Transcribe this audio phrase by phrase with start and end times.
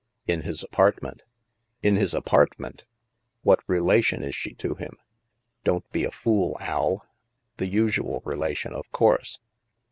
[0.27, 1.21] "In his apartment.""
[1.83, 2.85] In his apartment?
[3.43, 4.97] What relation is she to him?""
[5.63, 7.05] Don't be a fool, Al.
[7.57, 9.37] The usual relation, of course."